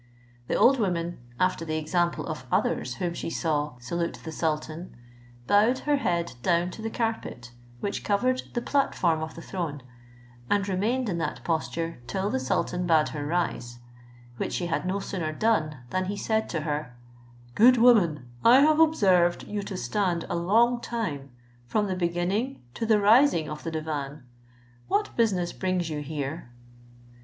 The 0.47 0.55
old 0.55 0.79
woman, 0.79 1.19
after 1.39 1.63
the 1.63 1.77
example 1.77 2.25
of 2.25 2.47
others 2.51 2.95
whom 2.95 3.13
she 3.13 3.29
saw 3.29 3.77
salute 3.77 4.17
the 4.23 4.31
sultan, 4.31 4.95
bowed 5.45 5.77
her 5.85 5.97
head 5.97 6.33
down 6.41 6.71
to 6.71 6.81
the 6.81 6.89
carpet, 6.89 7.51
which 7.81 8.03
covered 8.03 8.41
the 8.55 8.63
platform 8.63 9.21
of 9.21 9.35
the 9.35 9.43
throne, 9.43 9.83
and 10.49 10.67
remained 10.67 11.07
in 11.07 11.19
that 11.19 11.43
posture 11.43 11.99
till 12.07 12.31
the 12.31 12.39
sultan 12.39 12.87
bade 12.87 13.09
her 13.09 13.23
rise, 13.27 13.77
which 14.37 14.53
she 14.53 14.65
had 14.65 14.87
no 14.87 14.97
sooner 14.97 15.31
done, 15.31 15.77
than 15.91 16.05
he 16.05 16.17
said 16.17 16.49
to 16.49 16.61
her, 16.61 16.97
"Good 17.53 17.77
woman, 17.77 18.25
I 18.43 18.61
have 18.61 18.79
observed 18.79 19.43
you 19.43 19.61
to 19.61 19.77
stand 19.77 20.25
a 20.31 20.35
long 20.35 20.81
time, 20.81 21.29
from 21.67 21.85
the 21.85 21.95
beginning 21.95 22.63
to 22.73 22.87
the 22.87 22.99
rising 22.99 23.47
of 23.47 23.63
the 23.63 23.69
divan; 23.69 24.23
what 24.87 25.15
business 25.15 25.53
brings 25.53 25.91
you 25.91 26.01
here?" 26.01 26.49